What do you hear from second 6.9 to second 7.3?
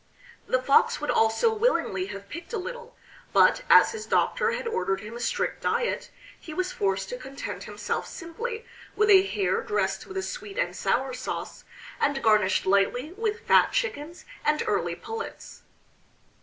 to